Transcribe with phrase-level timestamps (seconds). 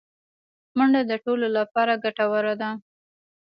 [0.77, 2.69] منډه د ټولو لپاره ګټوره ده